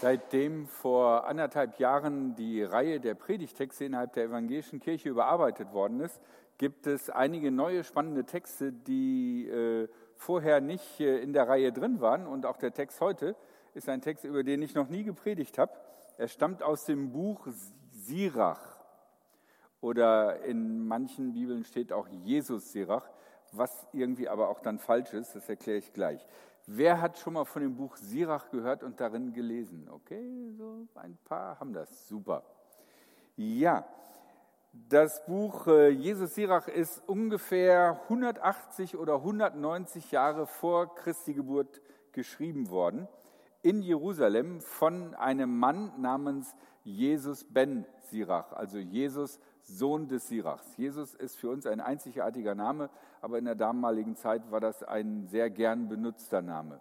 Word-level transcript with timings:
Seitdem 0.00 0.66
vor 0.66 1.26
anderthalb 1.26 1.78
Jahren 1.78 2.34
die 2.34 2.62
Reihe 2.62 3.00
der 3.00 3.14
Predigtexte 3.14 3.84
innerhalb 3.84 4.14
der 4.14 4.24
evangelischen 4.24 4.80
Kirche 4.80 5.10
überarbeitet 5.10 5.74
worden 5.74 6.00
ist, 6.00 6.18
gibt 6.56 6.86
es 6.86 7.10
einige 7.10 7.50
neue 7.50 7.84
spannende 7.84 8.24
Texte, 8.24 8.72
die 8.72 9.46
äh, 9.46 9.88
vorher 10.16 10.62
nicht 10.62 11.00
äh, 11.00 11.18
in 11.18 11.34
der 11.34 11.48
Reihe 11.48 11.70
drin 11.70 12.00
waren. 12.00 12.26
Und 12.26 12.46
auch 12.46 12.56
der 12.56 12.72
Text 12.72 13.02
heute 13.02 13.36
ist 13.74 13.90
ein 13.90 14.00
Text, 14.00 14.24
über 14.24 14.42
den 14.42 14.62
ich 14.62 14.74
noch 14.74 14.88
nie 14.88 15.04
gepredigt 15.04 15.58
habe. 15.58 15.72
Er 16.16 16.28
stammt 16.28 16.62
aus 16.62 16.86
dem 16.86 17.12
Buch 17.12 17.46
Sirach. 17.92 18.78
Oder 19.82 20.42
in 20.44 20.88
manchen 20.88 21.34
Bibeln 21.34 21.62
steht 21.64 21.92
auch 21.92 22.08
Jesus 22.08 22.72
Sirach, 22.72 23.06
was 23.52 23.86
irgendwie 23.92 24.30
aber 24.30 24.48
auch 24.48 24.60
dann 24.60 24.78
falsch 24.78 25.12
ist, 25.12 25.34
das 25.34 25.46
erkläre 25.46 25.76
ich 25.76 25.92
gleich. 25.92 26.26
Wer 26.72 27.00
hat 27.00 27.18
schon 27.18 27.32
mal 27.32 27.44
von 27.44 27.62
dem 27.62 27.74
Buch 27.74 27.96
Sirach 27.96 28.48
gehört 28.48 28.84
und 28.84 29.00
darin 29.00 29.32
gelesen? 29.32 29.88
Okay, 29.90 30.52
so 30.56 30.86
ein 30.94 31.18
paar 31.24 31.58
haben 31.58 31.72
das. 31.72 32.06
Super. 32.06 32.44
Ja, 33.34 33.84
das 34.72 35.26
Buch 35.26 35.66
äh, 35.66 35.88
Jesus 35.88 36.36
Sirach 36.36 36.68
ist 36.68 37.02
ungefähr 37.08 38.00
180 38.04 38.96
oder 38.96 39.16
190 39.16 40.12
Jahre 40.12 40.46
vor 40.46 40.94
Christi 40.94 41.34
Geburt 41.34 41.82
geschrieben 42.12 42.70
worden 42.70 43.08
in 43.62 43.82
Jerusalem 43.82 44.60
von 44.60 45.16
einem 45.16 45.58
Mann 45.58 46.00
namens 46.00 46.54
Jesus 46.84 47.42
ben 47.42 47.84
Sirach, 48.10 48.52
also 48.52 48.78
Jesus 48.78 49.40
Sohn 49.62 50.08
des 50.08 50.28
Sirachs. 50.28 50.76
Jesus 50.76 51.14
ist 51.14 51.36
für 51.38 51.50
uns 51.50 51.66
ein 51.66 51.80
einzigartiger 51.80 52.54
Name, 52.54 52.90
aber 53.20 53.38
in 53.38 53.44
der 53.44 53.54
damaligen 53.54 54.16
Zeit 54.16 54.50
war 54.50 54.60
das 54.60 54.82
ein 54.82 55.26
sehr 55.28 55.50
gern 55.50 55.88
benutzter 55.88 56.42
Name. 56.42 56.80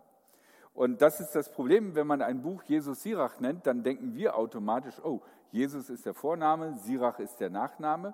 Und 0.73 1.01
das 1.01 1.19
ist 1.19 1.35
das 1.35 1.51
Problem, 1.51 1.95
wenn 1.95 2.07
man 2.07 2.21
ein 2.21 2.41
Buch 2.41 2.63
Jesus 2.63 3.03
Sirach 3.03 3.39
nennt, 3.39 3.67
dann 3.67 3.83
denken 3.83 4.15
wir 4.15 4.37
automatisch, 4.37 4.95
oh, 5.03 5.21
Jesus 5.51 5.89
ist 5.89 6.05
der 6.05 6.13
Vorname, 6.13 6.77
Sirach 6.77 7.19
ist 7.19 7.39
der 7.39 7.49
Nachname. 7.49 8.13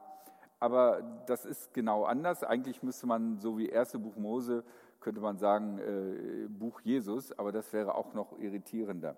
Aber 0.59 1.03
das 1.27 1.45
ist 1.45 1.73
genau 1.73 2.05
anders. 2.05 2.43
Eigentlich 2.43 2.81
müsste 2.81 3.08
man, 3.08 3.39
so 3.39 3.58
wie 3.58 3.69
erste 3.69 3.99
Buch 3.99 4.16
Mose, 4.16 4.63
könnte 4.99 5.21
man 5.21 5.38
sagen, 5.38 5.77
äh, 5.77 6.47
Buch 6.47 6.81
Jesus, 6.81 7.38
aber 7.38 7.52
das 7.52 7.71
wäre 7.73 7.93
auch 7.95 8.13
noch 8.13 8.39
irritierender. 8.39 9.16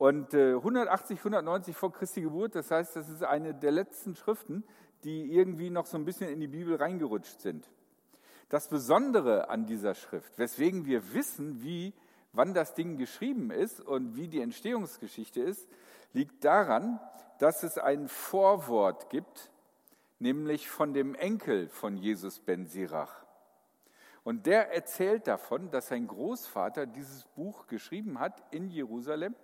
Und 0.00 0.32
äh, 0.32 0.54
180, 0.54 1.18
190 1.18 1.76
vor 1.76 1.92
Christi 1.92 2.22
Geburt, 2.22 2.54
das 2.54 2.70
heißt, 2.70 2.96
das 2.96 3.10
ist 3.10 3.22
eine 3.22 3.52
der 3.52 3.70
letzten 3.70 4.14
Schriften, 4.14 4.64
die 5.04 5.30
irgendwie 5.30 5.68
noch 5.68 5.84
so 5.84 5.98
ein 5.98 6.06
bisschen 6.06 6.30
in 6.30 6.40
die 6.40 6.46
Bibel 6.46 6.76
reingerutscht 6.76 7.42
sind. 7.42 7.68
Das 8.48 8.68
Besondere 8.68 9.50
an 9.50 9.66
dieser 9.66 9.94
Schrift, 9.94 10.38
weswegen 10.38 10.86
wir 10.86 11.12
wissen, 11.12 11.62
wie, 11.62 11.92
wann 12.32 12.54
das 12.54 12.72
Ding 12.72 12.96
geschrieben 12.96 13.50
ist 13.50 13.82
und 13.82 14.16
wie 14.16 14.28
die 14.28 14.40
Entstehungsgeschichte 14.40 15.42
ist, 15.42 15.68
liegt 16.14 16.46
daran, 16.46 16.98
dass 17.38 17.62
es 17.62 17.76
ein 17.76 18.08
Vorwort 18.08 19.10
gibt, 19.10 19.50
nämlich 20.18 20.70
von 20.70 20.94
dem 20.94 21.14
Enkel 21.14 21.68
von 21.68 21.98
Jesus 21.98 22.40
ben 22.40 22.64
Sirach. 22.64 23.26
Und 24.24 24.46
der 24.46 24.72
erzählt 24.72 25.26
davon, 25.26 25.70
dass 25.70 25.88
sein 25.88 26.06
Großvater 26.06 26.86
dieses 26.86 27.26
Buch 27.36 27.66
geschrieben 27.66 28.18
hat 28.18 28.42
in 28.50 28.70
Jerusalem 28.70 29.34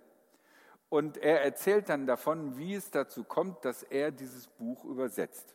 und 0.89 1.17
er 1.17 1.43
erzählt 1.43 1.89
dann 1.89 2.07
davon, 2.07 2.57
wie 2.57 2.73
es 2.73 2.91
dazu 2.91 3.23
kommt, 3.23 3.65
dass 3.65 3.83
er 3.83 4.11
dieses 4.11 4.47
Buch 4.47 4.85
übersetzt. 4.85 5.53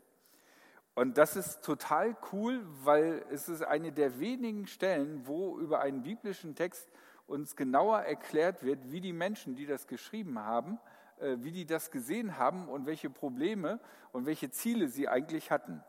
Und 0.95 1.17
das 1.17 1.37
ist 1.37 1.63
total 1.63 2.17
cool, 2.33 2.67
weil 2.83 3.25
es 3.31 3.49
ist 3.49 3.63
eine 3.63 3.93
der 3.93 4.21
wenigen 4.21 4.67
Stellen, 4.67 5.27
wo 5.27 5.59
über 5.59 5.81
einen 5.81 6.03
biblischen 6.03 6.55
Text 6.55 6.87
uns 7.27 7.57
genauer 7.57 8.01
erklärt 8.01 8.63
wird, 8.63 8.91
wie 8.91 9.01
die 9.01 9.15
Menschen, 9.15 9.57
die 9.57 9.65
das 9.65 9.87
geschrieben 9.87 10.39
haben, 10.39 10.79
äh, 11.19 11.37
wie 11.39 11.51
die 11.51 11.65
das 11.65 11.91
gesehen 11.91 12.37
haben 12.37 12.69
und 12.69 12.85
welche 12.85 13.09
Probleme 13.09 13.81
und 14.13 14.27
welche 14.27 14.51
Ziele 14.51 14.89
sie 14.89 15.09
eigentlich 15.09 15.51
hatten. 15.51 15.83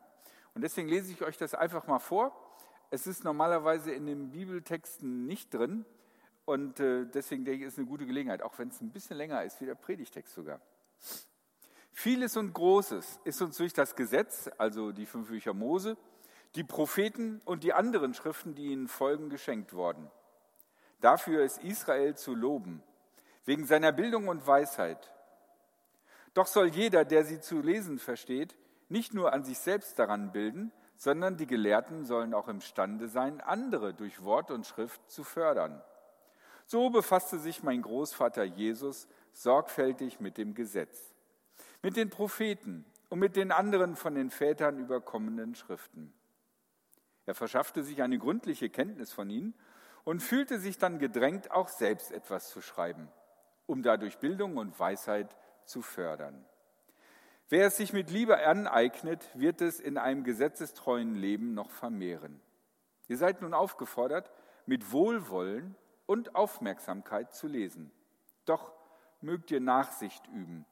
Und 0.54 0.62
deswegen 0.62 0.88
lese 0.88 1.12
ich 1.12 1.22
euch 1.22 1.36
das 1.36 1.54
einfach 1.54 1.86
mal 1.86 1.98
vor. 1.98 2.32
Es 2.90 3.06
ist 3.06 3.24
normalerweise 3.24 3.92
in 3.92 4.06
den 4.06 4.30
Bibeltexten 4.30 5.26
nicht 5.26 5.52
drin, 5.52 5.84
und 6.44 6.80
äh, 6.80 7.06
deswegen 7.06 7.44
denke 7.44 7.62
ich, 7.62 7.68
ist 7.68 7.78
eine 7.78 7.86
gute 7.86 8.06
Gelegenheit, 8.06 8.42
auch 8.42 8.58
wenn 8.58 8.68
es 8.68 8.80
ein 8.80 8.90
bisschen 8.90 9.16
länger 9.16 9.42
ist, 9.44 9.60
wie 9.60 9.66
der 9.66 9.74
Predigtext 9.74 10.34
sogar. 10.34 10.60
Vieles 11.92 12.36
und 12.36 12.52
Großes 12.52 13.20
ist 13.24 13.40
uns 13.40 13.56
durch 13.56 13.72
das 13.72 13.94
Gesetz, 13.94 14.50
also 14.58 14.92
die 14.92 15.06
fünf 15.06 15.28
Bücher 15.28 15.54
Mose, 15.54 15.96
die 16.54 16.64
Propheten 16.64 17.40
und 17.44 17.64
die 17.64 17.72
anderen 17.72 18.14
Schriften, 18.14 18.54
die 18.54 18.66
ihnen 18.66 18.88
folgen, 18.88 19.30
geschenkt 19.30 19.72
worden. 19.72 20.10
Dafür 21.00 21.44
ist 21.44 21.62
Israel 21.62 22.16
zu 22.16 22.34
loben, 22.34 22.82
wegen 23.44 23.66
seiner 23.66 23.92
Bildung 23.92 24.28
und 24.28 24.46
Weisheit. 24.46 25.12
Doch 26.34 26.46
soll 26.46 26.68
jeder, 26.68 27.04
der 27.04 27.24
sie 27.24 27.40
zu 27.40 27.60
lesen 27.60 27.98
versteht, 27.98 28.56
nicht 28.88 29.14
nur 29.14 29.32
an 29.32 29.44
sich 29.44 29.58
selbst 29.58 29.98
daran 29.98 30.32
bilden, 30.32 30.72
sondern 30.96 31.36
die 31.36 31.46
Gelehrten 31.46 32.04
sollen 32.04 32.34
auch 32.34 32.48
imstande 32.48 33.08
sein, 33.08 33.40
andere 33.40 33.94
durch 33.94 34.22
Wort 34.24 34.50
und 34.50 34.66
Schrift 34.66 35.00
zu 35.10 35.24
fördern. 35.24 35.82
So 36.66 36.90
befasste 36.90 37.38
sich 37.38 37.62
mein 37.62 37.82
Großvater 37.82 38.44
Jesus 38.44 39.06
sorgfältig 39.32 40.20
mit 40.20 40.38
dem 40.38 40.54
Gesetz, 40.54 41.14
mit 41.82 41.96
den 41.96 42.10
Propheten 42.10 42.84
und 43.10 43.18
mit 43.18 43.36
den 43.36 43.52
anderen 43.52 43.96
von 43.96 44.14
den 44.14 44.30
Vätern 44.30 44.78
überkommenen 44.78 45.54
Schriften. 45.54 46.12
Er 47.26 47.34
verschaffte 47.34 47.82
sich 47.82 48.02
eine 48.02 48.18
gründliche 48.18 48.70
Kenntnis 48.70 49.12
von 49.12 49.30
ihnen 49.30 49.54
und 50.04 50.22
fühlte 50.22 50.58
sich 50.58 50.78
dann 50.78 50.98
gedrängt, 50.98 51.50
auch 51.50 51.68
selbst 51.68 52.12
etwas 52.12 52.50
zu 52.50 52.60
schreiben, 52.60 53.08
um 53.66 53.82
dadurch 53.82 54.18
Bildung 54.18 54.56
und 54.56 54.78
Weisheit 54.78 55.34
zu 55.64 55.82
fördern. 55.82 56.44
Wer 57.48 57.66
es 57.66 57.76
sich 57.76 57.92
mit 57.92 58.10
Liebe 58.10 58.38
aneignet, 58.38 59.28
wird 59.34 59.60
es 59.60 59.80
in 59.80 59.98
einem 59.98 60.24
gesetzestreuen 60.24 61.14
Leben 61.14 61.54
noch 61.54 61.70
vermehren. 61.70 62.40
Ihr 63.06 63.18
seid 63.18 63.42
nun 63.42 63.52
aufgefordert, 63.52 64.30
mit 64.66 64.92
Wohlwollen 64.92 65.76
und 66.06 66.34
Aufmerksamkeit 66.34 67.32
zu 67.34 67.46
lesen. 67.46 67.90
Doch 68.44 68.72
mögt 69.20 69.50
ihr 69.50 69.60
Nachsicht 69.60 70.26
üben, 70.28 70.66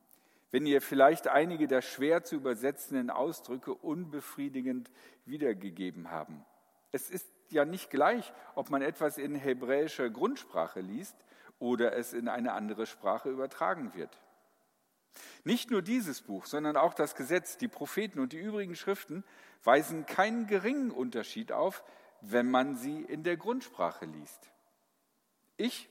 wenn 0.50 0.66
ihr 0.66 0.82
vielleicht 0.82 1.28
einige 1.28 1.66
der 1.66 1.82
schwer 1.82 2.22
zu 2.22 2.36
übersetzenden 2.36 3.10
Ausdrücke 3.10 3.74
unbefriedigend 3.74 4.90
wiedergegeben 5.24 6.10
haben. 6.10 6.44
Es 6.92 7.10
ist 7.10 7.26
ja 7.48 7.64
nicht 7.64 7.90
gleich, 7.90 8.32
ob 8.54 8.70
man 8.70 8.82
etwas 8.82 9.18
in 9.18 9.34
hebräischer 9.34 10.10
Grundsprache 10.10 10.80
liest 10.80 11.16
oder 11.58 11.96
es 11.96 12.12
in 12.12 12.28
eine 12.28 12.52
andere 12.52 12.86
Sprache 12.86 13.30
übertragen 13.30 13.94
wird. 13.94 14.20
Nicht 15.44 15.70
nur 15.70 15.82
dieses 15.82 16.22
Buch, 16.22 16.46
sondern 16.46 16.76
auch 16.76 16.94
das 16.94 17.14
Gesetz, 17.14 17.56
die 17.56 17.68
Propheten 17.68 18.20
und 18.20 18.32
die 18.32 18.38
übrigen 18.38 18.76
Schriften 18.76 19.24
weisen 19.64 20.06
keinen 20.06 20.46
geringen 20.46 20.90
Unterschied 20.90 21.52
auf, 21.52 21.84
wenn 22.20 22.50
man 22.50 22.76
sie 22.76 23.02
in 23.02 23.22
der 23.22 23.36
Grundsprache 23.36 24.06
liest. 24.06 24.51
Ich 25.56 25.88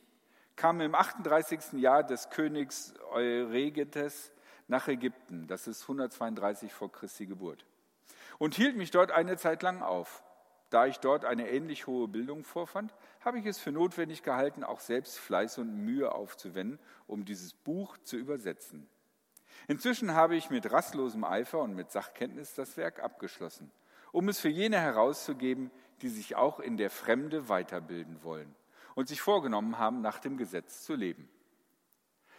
kam 0.56 0.82
im 0.82 0.96
38. 0.96 1.74
Jahr 1.74 2.04
des 2.04 2.30
Königs 2.30 2.94
Euregetes 3.12 4.32
nach 4.68 4.88
Ägypten, 4.88 5.48
das 5.48 5.68
ist 5.68 5.84
132 5.84 6.74
vor 6.74 6.92
Christi 6.92 7.26
Geburt, 7.26 7.66
und 8.40 8.56
hielt 8.56 8.76
mich 8.76 8.92
dort 8.92 9.12
eine 9.12 9.38
Zeit 9.38 9.62
lang 9.62 9.82
auf. 9.82 10.24
Da 10.70 10.86
ich 10.86 11.00
dort 11.00 11.26
eine 11.26 11.50
ähnlich 11.50 11.86
hohe 11.86 12.08
Bildung 12.08 12.44
vorfand, 12.44 12.94
habe 13.20 13.40
ich 13.40 13.46
es 13.46 13.60
für 13.60 13.72
notwendig 13.72 14.24
gehalten, 14.24 14.64
auch 14.64 14.80
selbst 14.80 15.20
Fleiß 15.20 15.58
und 15.58 15.84
Mühe 15.84 16.14
aufzuwenden, 16.14 16.80
um 17.08 17.26
dieses 17.26 17.54
Buch 17.54 17.98
zu 18.04 18.16
übersetzen. 18.16 18.88
Inzwischen 19.68 20.16
habe 20.16 20.38
ich 20.38 20.50
mit 20.50 20.72
rastlosem 20.72 21.24
Eifer 21.24 21.60
und 21.60 21.76
mit 21.76 21.92
Sachkenntnis 21.92 22.54
das 22.54 22.78
Werk 22.78 23.04
abgeschlossen, 23.04 23.70
um 24.12 24.30
es 24.30 24.40
für 24.40 24.50
jene 24.50 24.80
herauszugeben, 24.80 25.72
die 26.02 26.10
sich 26.10 26.36
auch 26.36 26.60
in 26.60 26.78
der 26.78 26.90
Fremde 26.90 27.50
weiterbilden 27.50 28.24
wollen 28.24 28.56
und 28.96 29.08
sich 29.08 29.22
vorgenommen 29.22 29.78
haben, 29.78 30.02
nach 30.02 30.20
dem 30.20 30.38
Gesetz 30.38 30.84
zu 30.84 30.96
leben. 30.96 31.30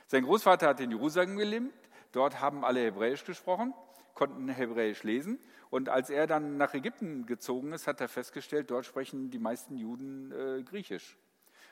Sein 0.06 0.24
Großvater 0.24 0.68
hat 0.68 0.80
in 0.80 0.90
Jerusalem 0.90 1.36
gelebt, 1.36 1.72
dort 2.12 2.40
haben 2.40 2.64
alle 2.64 2.80
Hebräisch 2.80 3.24
gesprochen, 3.24 3.72
konnten 4.14 4.48
Hebräisch 4.48 5.02
lesen 5.04 5.38
und 5.70 5.88
als 5.88 6.10
er 6.10 6.26
dann 6.26 6.58
nach 6.58 6.74
Ägypten 6.74 7.24
gezogen 7.24 7.72
ist, 7.72 7.86
hat 7.86 8.00
er 8.00 8.08
festgestellt, 8.08 8.70
dort 8.70 8.84
sprechen 8.84 9.30
die 9.30 9.38
meisten 9.38 9.78
Juden 9.78 10.30
äh, 10.32 10.62
Griechisch 10.62 11.16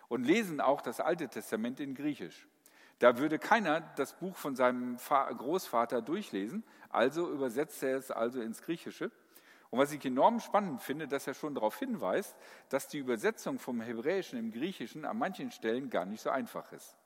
und 0.08 0.25
lesen 0.25 0.60
auch 0.60 0.81
das 0.81 1.00
Alte 1.00 1.28
Testament 1.28 1.81
in 1.81 1.94
Griechisch. 1.94 2.49
Da 2.99 3.19
würde 3.19 3.38
keiner 3.38 3.81
das 3.96 4.14
Buch 4.19 4.37
von 4.37 4.56
seinem 4.56 4.96
Großvater 4.96 6.02
durchlesen, 6.02 6.64
also 6.90 7.31
übersetzt 7.31 7.82
er 7.82 7.96
es 7.96 8.10
also 8.10 8.40
ins 8.40 8.62
Griechische 8.62 9.10
und 9.70 9.78
was 9.78 9.93
ich 9.93 10.05
enorm 10.05 10.40
spannend 10.40 10.82
finde, 10.82 11.06
dass 11.06 11.26
er 11.26 11.34
schon 11.34 11.55
darauf 11.55 11.78
hinweist, 11.78 12.37
dass 12.69 12.88
die 12.88 12.99
Übersetzung 12.99 13.58
vom 13.58 13.81
Hebräischen 13.81 14.38
im 14.38 14.50
Griechischen 14.50 15.05
an 15.05 15.19
manchen 15.19 15.52
Stellen 15.52 15.90
gar 15.90 16.05
nicht 16.05 16.20
so 16.20 16.31
einfach 16.31 16.72
ist. 16.72 16.96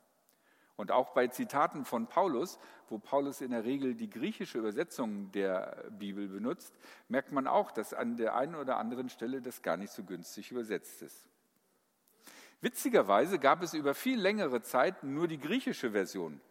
Und 0.75 0.91
auch 0.91 1.11
bei 1.11 1.27
Zitaten 1.27 1.85
von 1.85 2.07
Paulus, 2.07 2.59
wo 2.89 2.97
Paulus 2.97 3.39
in 3.39 3.51
der 3.51 3.63
Regel 3.63 3.95
die 3.95 4.09
griechische 4.09 4.57
Übersetzung 4.57 5.31
der 5.31 5.85
Bibel 5.91 6.27
benutzt, 6.27 6.73
merkt 7.07 7.31
man 7.31 7.47
auch, 7.47 7.71
dass 7.71 7.93
an 7.93 8.17
der 8.17 8.35
einen 8.35 8.55
oder 8.55 8.77
anderen 8.77 9.09
Stelle 9.09 9.41
das 9.41 9.61
gar 9.61 9.77
nicht 9.77 9.93
so 9.93 10.03
günstig 10.03 10.51
übersetzt 10.51 11.01
ist. 11.01 11.29
Witzigerweise 12.61 13.39
gab 13.39 13.61
es 13.61 13.73
über 13.73 13.93
viel 13.93 14.19
längere 14.19 14.61
Zeit 14.61 15.03
nur 15.03 15.27
die 15.27 15.39
griechische 15.39 15.91
Version. 15.91 16.41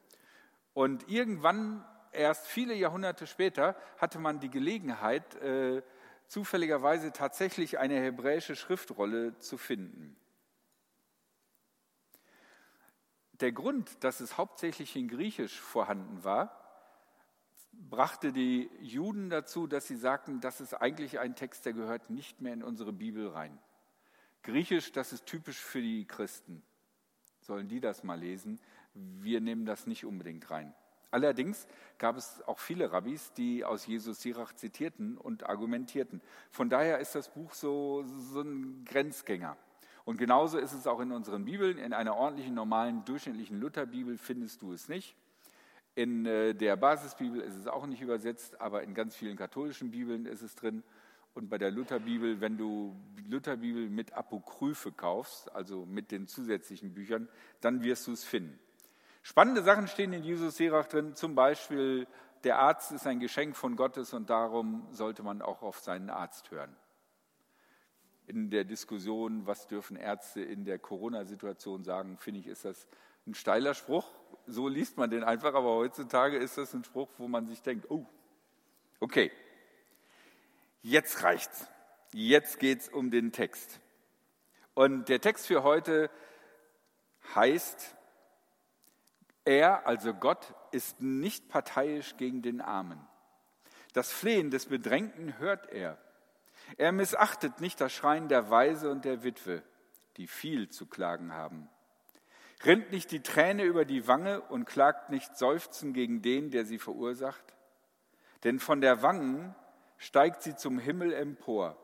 Und 0.72 1.08
irgendwann, 1.08 1.84
erst 2.12 2.46
viele 2.46 2.74
Jahrhunderte 2.74 3.26
später, 3.26 3.76
hatte 3.98 4.18
man 4.18 4.40
die 4.40 4.50
Gelegenheit, 4.50 5.34
äh, 5.36 5.82
zufälligerweise 6.28 7.12
tatsächlich 7.12 7.78
eine 7.78 8.00
hebräische 8.00 8.56
Schriftrolle 8.56 9.38
zu 9.38 9.58
finden. 9.58 10.16
Der 13.40 13.52
Grund, 13.52 14.02
dass 14.04 14.20
es 14.20 14.38
hauptsächlich 14.38 14.94
in 14.96 15.08
Griechisch 15.08 15.60
vorhanden 15.60 16.22
war, 16.22 16.60
brachte 17.72 18.32
die 18.32 18.70
Juden 18.80 19.30
dazu, 19.30 19.66
dass 19.66 19.86
sie 19.86 19.96
sagten, 19.96 20.40
das 20.40 20.60
ist 20.60 20.74
eigentlich 20.74 21.18
ein 21.18 21.34
Text, 21.34 21.66
der 21.66 21.72
gehört 21.72 22.10
nicht 22.10 22.40
mehr 22.40 22.52
in 22.52 22.62
unsere 22.62 22.92
Bibel 22.92 23.28
rein. 23.28 23.58
Griechisch, 24.42 24.92
das 24.92 25.12
ist 25.12 25.26
typisch 25.26 25.58
für 25.58 25.80
die 25.80 26.06
Christen. 26.06 26.62
Sollen 27.40 27.68
die 27.68 27.80
das 27.80 28.04
mal 28.04 28.18
lesen? 28.18 28.60
Wir 28.94 29.40
nehmen 29.40 29.66
das 29.66 29.86
nicht 29.86 30.04
unbedingt 30.04 30.50
rein. 30.50 30.74
Allerdings 31.14 31.68
gab 31.98 32.16
es 32.16 32.42
auch 32.48 32.58
viele 32.58 32.90
Rabbis, 32.90 33.32
die 33.34 33.64
aus 33.64 33.86
Jesus 33.86 34.20
Sirach 34.20 34.52
zitierten 34.52 35.16
und 35.16 35.48
argumentierten. 35.48 36.20
Von 36.50 36.68
daher 36.68 36.98
ist 36.98 37.14
das 37.14 37.28
Buch 37.28 37.54
so, 37.54 38.02
so 38.32 38.40
ein 38.40 38.84
Grenzgänger. 38.84 39.56
Und 40.04 40.16
genauso 40.16 40.58
ist 40.58 40.72
es 40.72 40.88
auch 40.88 40.98
in 40.98 41.12
unseren 41.12 41.44
Bibeln. 41.44 41.78
In 41.78 41.92
einer 41.92 42.16
ordentlichen, 42.16 42.52
normalen, 42.52 43.04
durchschnittlichen 43.04 43.60
Lutherbibel 43.60 44.18
findest 44.18 44.60
du 44.62 44.72
es 44.72 44.88
nicht. 44.88 45.14
In 45.94 46.26
äh, 46.26 46.52
der 46.52 46.74
Basisbibel 46.74 47.40
ist 47.40 47.54
es 47.54 47.68
auch 47.68 47.86
nicht 47.86 48.02
übersetzt, 48.02 48.60
aber 48.60 48.82
in 48.82 48.92
ganz 48.92 49.14
vielen 49.14 49.36
katholischen 49.36 49.92
Bibeln 49.92 50.26
ist 50.26 50.42
es 50.42 50.56
drin. 50.56 50.82
Und 51.32 51.48
bei 51.48 51.58
der 51.58 51.70
Lutherbibel, 51.70 52.40
wenn 52.40 52.58
du 52.58 52.96
Lutherbibel 53.28 53.88
mit 53.88 54.14
Apokryphe 54.14 54.90
kaufst, 54.90 55.54
also 55.54 55.86
mit 55.86 56.10
den 56.10 56.26
zusätzlichen 56.26 56.92
Büchern, 56.92 57.28
dann 57.60 57.84
wirst 57.84 58.08
du 58.08 58.12
es 58.12 58.24
finden. 58.24 58.58
Spannende 59.24 59.64
Sachen 59.64 59.88
stehen 59.88 60.12
in 60.12 60.22
Jesus 60.22 60.56
Serach 60.56 60.86
drin, 60.86 61.16
zum 61.16 61.34
Beispiel, 61.34 62.06
der 62.44 62.60
Arzt 62.60 62.92
ist 62.92 63.08
ein 63.08 63.18
Geschenk 63.18 63.56
von 63.56 63.74
Gottes 63.74 64.14
und 64.14 64.30
darum 64.30 64.86
sollte 64.92 65.24
man 65.24 65.42
auch 65.42 65.62
auf 65.62 65.80
seinen 65.80 66.10
Arzt 66.10 66.52
hören 66.52 66.76
in 68.26 68.50
der 68.50 68.64
Diskussion, 68.64 69.46
was 69.46 69.66
dürfen 69.66 69.96
Ärzte 69.96 70.40
in 70.40 70.64
der 70.64 70.78
Corona-Situation 70.78 71.84
sagen, 71.84 72.16
finde 72.18 72.40
ich, 72.40 72.46
ist 72.46 72.64
das 72.64 72.86
ein 73.26 73.34
steiler 73.34 73.74
Spruch. 73.74 74.06
So 74.46 74.68
liest 74.68 74.96
man 74.96 75.10
den 75.10 75.24
einfach, 75.24 75.54
aber 75.54 75.74
heutzutage 75.74 76.38
ist 76.38 76.58
das 76.58 76.74
ein 76.74 76.84
Spruch, 76.84 77.08
wo 77.18 77.28
man 77.28 77.46
sich 77.46 77.62
denkt, 77.62 77.90
oh, 77.90 78.06
okay, 79.00 79.30
jetzt 80.82 81.22
reicht's. 81.22 81.66
Jetzt 82.12 82.60
geht's 82.60 82.88
um 82.88 83.10
den 83.10 83.32
Text. 83.32 83.80
Und 84.74 85.08
der 85.08 85.20
Text 85.20 85.46
für 85.46 85.62
heute 85.62 86.10
heißt, 87.34 87.96
er, 89.44 89.86
also 89.86 90.14
Gott, 90.14 90.54
ist 90.72 91.00
nicht 91.00 91.48
parteiisch 91.48 92.16
gegen 92.16 92.42
den 92.42 92.60
Armen. 92.60 93.00
Das 93.92 94.10
Flehen 94.10 94.50
des 94.50 94.66
Bedrängten 94.66 95.38
hört 95.38 95.70
er. 95.70 95.98
Er 96.76 96.92
missachtet 96.92 97.60
nicht 97.60 97.80
das 97.80 97.92
Schreien 97.92 98.28
der 98.28 98.50
Weise 98.50 98.90
und 98.90 99.04
der 99.04 99.22
Witwe, 99.22 99.62
die 100.16 100.26
viel 100.26 100.68
zu 100.68 100.86
klagen 100.86 101.32
haben. 101.32 101.68
Rinnt 102.64 102.90
nicht 102.90 103.10
die 103.10 103.22
Träne 103.22 103.64
über 103.64 103.84
die 103.84 104.08
Wange 104.08 104.40
und 104.40 104.64
klagt 104.64 105.10
nicht 105.10 105.36
Seufzen 105.36 105.92
gegen 105.92 106.22
den, 106.22 106.50
der 106.50 106.64
sie 106.64 106.78
verursacht? 106.78 107.44
Denn 108.42 108.58
von 108.58 108.80
der 108.80 109.02
Wangen 109.02 109.54
steigt 109.98 110.42
sie 110.42 110.56
zum 110.56 110.78
Himmel 110.78 111.12
empor. 111.12 111.76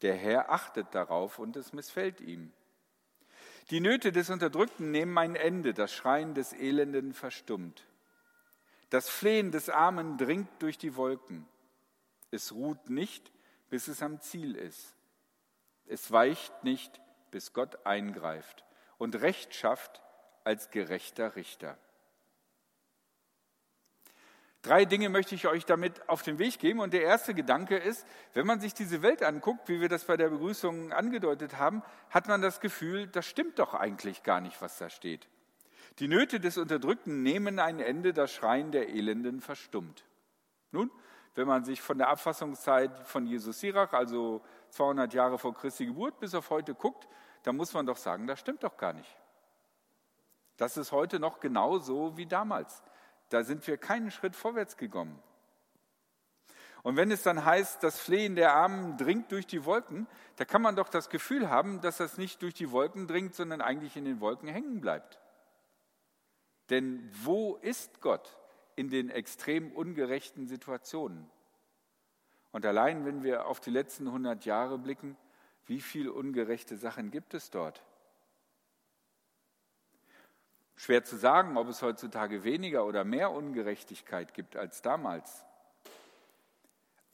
Der 0.00 0.14
Herr 0.14 0.50
achtet 0.50 0.94
darauf 0.94 1.38
und 1.38 1.56
es 1.56 1.72
missfällt 1.72 2.20
ihm. 2.20 2.52
Die 3.70 3.80
Nöte 3.80 4.12
des 4.12 4.30
Unterdrückten 4.30 4.90
nehmen 4.90 5.16
ein 5.18 5.36
Ende, 5.36 5.72
das 5.74 5.92
Schreien 5.92 6.34
des 6.34 6.52
Elenden 6.52 7.14
verstummt. 7.14 7.84
Das 8.90 9.08
Flehen 9.08 9.50
des 9.50 9.70
Armen 9.70 10.18
dringt 10.18 10.50
durch 10.58 10.76
die 10.76 10.96
Wolken. 10.96 11.46
Es 12.30 12.52
ruht 12.52 12.90
nicht, 12.90 13.32
bis 13.70 13.88
es 13.88 14.02
am 14.02 14.20
Ziel 14.20 14.54
ist. 14.54 14.96
Es 15.86 16.10
weicht 16.12 16.64
nicht, 16.64 17.00
bis 17.30 17.52
Gott 17.52 17.86
eingreift 17.86 18.64
und 18.98 19.20
Recht 19.20 19.54
schafft 19.54 20.02
als 20.44 20.70
gerechter 20.70 21.36
Richter. 21.36 21.78
Drei 24.62 24.84
Dinge 24.84 25.08
möchte 25.08 25.34
ich 25.34 25.48
euch 25.48 25.64
damit 25.66 26.08
auf 26.08 26.22
den 26.22 26.38
Weg 26.38 26.60
geben. 26.60 26.78
Und 26.78 26.92
der 26.92 27.02
erste 27.02 27.34
Gedanke 27.34 27.76
ist, 27.76 28.06
wenn 28.32 28.46
man 28.46 28.60
sich 28.60 28.74
diese 28.74 29.02
Welt 29.02 29.24
anguckt, 29.24 29.68
wie 29.68 29.80
wir 29.80 29.88
das 29.88 30.04
bei 30.04 30.16
der 30.16 30.28
Begrüßung 30.28 30.92
angedeutet 30.92 31.58
haben, 31.58 31.82
hat 32.10 32.28
man 32.28 32.40
das 32.40 32.60
Gefühl, 32.60 33.08
das 33.08 33.26
stimmt 33.26 33.58
doch 33.58 33.74
eigentlich 33.74 34.22
gar 34.22 34.40
nicht, 34.40 34.62
was 34.62 34.78
da 34.78 34.88
steht. 34.88 35.26
Die 35.98 36.06
Nöte 36.06 36.38
des 36.38 36.58
Unterdrückten 36.58 37.24
nehmen 37.24 37.58
ein 37.58 37.80
Ende, 37.80 38.12
das 38.12 38.32
Schreien 38.32 38.70
der 38.70 38.88
Elenden 38.88 39.40
verstummt. 39.40 40.04
Nun, 40.70 40.90
wenn 41.34 41.48
man 41.48 41.64
sich 41.64 41.82
von 41.82 41.98
der 41.98 42.08
Abfassungszeit 42.08 43.06
von 43.06 43.26
Jesus 43.26 43.58
Sirach, 43.58 43.92
also 43.92 44.42
200 44.70 45.12
Jahre 45.12 45.38
vor 45.38 45.54
Christi 45.54 45.86
Geburt, 45.86 46.20
bis 46.20 46.34
auf 46.34 46.50
heute 46.50 46.74
guckt, 46.74 47.08
dann 47.42 47.56
muss 47.56 47.74
man 47.74 47.84
doch 47.84 47.96
sagen, 47.96 48.28
das 48.28 48.38
stimmt 48.38 48.62
doch 48.62 48.76
gar 48.76 48.92
nicht. 48.92 49.16
Das 50.56 50.76
ist 50.76 50.92
heute 50.92 51.18
noch 51.18 51.40
genauso 51.40 52.16
wie 52.16 52.26
damals. 52.26 52.82
Da 53.32 53.44
sind 53.44 53.66
wir 53.66 53.76
keinen 53.76 54.10
Schritt 54.10 54.36
vorwärts 54.36 54.76
gekommen. 54.76 55.22
Und 56.82 56.96
wenn 56.96 57.10
es 57.10 57.22
dann 57.22 57.44
heißt, 57.44 57.82
das 57.82 58.00
Flehen 58.00 58.34
der 58.34 58.54
Armen 58.54 58.96
dringt 58.96 59.30
durch 59.30 59.46
die 59.46 59.64
Wolken, 59.64 60.08
da 60.36 60.44
kann 60.44 60.62
man 60.62 60.74
doch 60.74 60.88
das 60.88 61.08
Gefühl 61.10 61.48
haben, 61.48 61.80
dass 61.80 61.98
das 61.98 62.18
nicht 62.18 62.42
durch 62.42 62.54
die 62.54 62.72
Wolken 62.72 63.06
dringt, 63.06 63.34
sondern 63.34 63.60
eigentlich 63.60 63.96
in 63.96 64.04
den 64.04 64.20
Wolken 64.20 64.48
hängen 64.48 64.80
bleibt. 64.80 65.20
Denn 66.70 67.08
wo 67.12 67.56
ist 67.56 68.00
Gott? 68.00 68.36
in 68.76 68.88
den 68.88 69.10
extrem 69.10 69.72
ungerechten 69.72 70.46
Situationen. 70.46 71.30
Und 72.50 72.66
allein, 72.66 73.04
wenn 73.04 73.22
wir 73.22 73.46
auf 73.46 73.60
die 73.60 73.70
letzten 73.70 74.06
100 74.06 74.44
Jahre 74.44 74.78
blicken, 74.78 75.16
wie 75.66 75.80
viele 75.80 76.12
ungerechte 76.12 76.76
Sachen 76.76 77.10
gibt 77.10 77.34
es 77.34 77.50
dort? 77.50 77.82
Schwer 80.76 81.04
zu 81.04 81.16
sagen, 81.16 81.56
ob 81.56 81.68
es 81.68 81.82
heutzutage 81.82 82.44
weniger 82.44 82.84
oder 82.84 83.04
mehr 83.04 83.30
Ungerechtigkeit 83.30 84.34
gibt 84.34 84.56
als 84.56 84.82
damals. 84.82 85.44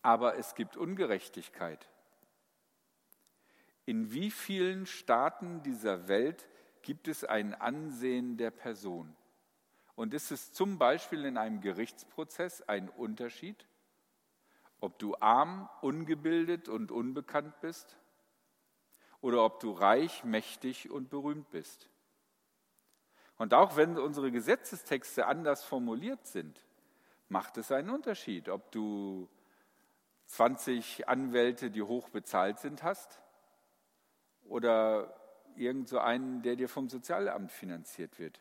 Aber 0.02 0.36
es 0.36 0.54
gibt 0.54 0.76
Ungerechtigkeit. 0.76 1.88
In 3.84 4.12
wie 4.12 4.30
vielen 4.30 4.86
Staaten 4.86 5.62
dieser 5.62 6.08
Welt 6.08 6.46
gibt 6.82 7.08
es 7.08 7.24
ein 7.24 7.54
Ansehen 7.54 8.36
der 8.36 8.50
Person? 8.50 9.14
Und 9.94 10.14
ist 10.14 10.30
es 10.30 10.52
zum 10.52 10.78
Beispiel 10.78 11.24
in 11.24 11.36
einem 11.36 11.60
Gerichtsprozess 11.60 12.62
ein 12.62 12.88
Unterschied, 12.88 13.66
ob 14.80 14.98
du 14.98 15.16
arm, 15.16 15.68
ungebildet 15.80 16.68
und 16.68 16.92
unbekannt 16.92 17.60
bist 17.60 17.96
oder 19.20 19.44
ob 19.44 19.58
du 19.58 19.72
reich, 19.72 20.22
mächtig 20.22 20.88
und 20.90 21.10
berühmt 21.10 21.50
bist? 21.50 21.88
Und 23.38 23.54
auch 23.54 23.76
wenn 23.76 23.96
unsere 23.96 24.30
Gesetzestexte 24.32 25.26
anders 25.26 25.64
formuliert 25.64 26.26
sind, 26.26 26.64
macht 27.28 27.56
es 27.56 27.70
einen 27.70 27.90
Unterschied, 27.90 28.48
ob 28.48 28.70
du 28.72 29.28
20 30.26 31.08
Anwälte, 31.08 31.70
die 31.70 31.82
hoch 31.82 32.08
bezahlt 32.08 32.58
sind, 32.58 32.82
hast 32.82 33.22
oder 34.44 35.14
irgend 35.56 35.88
so 35.88 35.98
einen, 35.98 36.42
der 36.42 36.56
dir 36.56 36.68
vom 36.68 36.88
Sozialamt 36.88 37.52
finanziert 37.52 38.18
wird. 38.18 38.40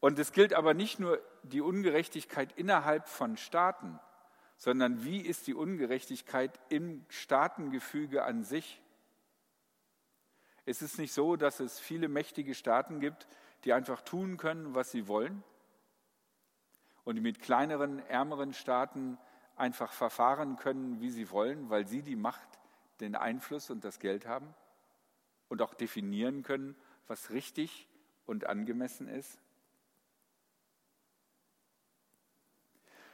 Und 0.00 0.18
es 0.18 0.32
gilt 0.32 0.54
aber 0.54 0.74
nicht 0.74 0.98
nur 0.98 1.20
die 1.42 1.60
Ungerechtigkeit 1.60 2.52
innerhalb 2.52 3.08
von 3.08 3.36
Staaten, 3.36 3.98
sondern 4.56 5.04
wie 5.04 5.20
ist 5.20 5.46
die 5.46 5.54
Ungerechtigkeit 5.54 6.58
im 6.68 7.04
Staatengefüge 7.08 8.24
an 8.24 8.44
sich? 8.44 8.80
Es 10.66 10.82
ist 10.82 10.98
nicht 10.98 11.12
so, 11.12 11.36
dass 11.36 11.60
es 11.60 11.78
viele 11.78 12.08
mächtige 12.08 12.54
Staaten 12.54 13.00
gibt, 13.00 13.26
die 13.64 13.72
einfach 13.72 14.02
tun 14.02 14.36
können, 14.36 14.74
was 14.74 14.90
sie 14.90 15.08
wollen 15.08 15.42
und 17.04 17.16
die 17.16 17.20
mit 17.20 17.40
kleineren, 17.40 17.98
ärmeren 18.08 18.52
Staaten 18.52 19.18
einfach 19.56 19.92
verfahren 19.92 20.56
können, 20.56 21.00
wie 21.00 21.10
sie 21.10 21.30
wollen, 21.30 21.70
weil 21.70 21.86
sie 21.86 22.02
die 22.02 22.16
Macht, 22.16 22.48
den 23.00 23.16
Einfluss 23.16 23.70
und 23.70 23.84
das 23.84 23.98
Geld 23.98 24.26
haben 24.26 24.54
und 25.48 25.62
auch 25.62 25.74
definieren 25.74 26.42
können, 26.42 26.76
was 27.06 27.30
richtig 27.30 27.88
und 28.26 28.46
angemessen 28.46 29.08
ist. 29.08 29.38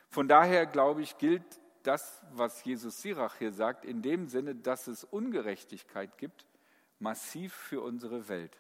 Von 0.09 0.29
daher, 0.29 0.67
glaube 0.67 1.03
ich, 1.03 1.19
gilt 1.19 1.45
das, 1.83 2.23
was 2.33 2.65
Jesus 2.65 3.01
Sirach 3.01 3.37
hier 3.37 3.53
sagt, 3.53 3.85
in 3.85 4.03
dem 4.03 4.29
Sinne, 4.29 4.55
dass 4.55 4.87
es 4.87 5.05
Ungerechtigkeit 5.05 6.19
gibt, 6.19 6.47
massiv 6.99 7.53
für 7.53 7.83
unsere 7.83 8.29
Welt. 8.29 8.57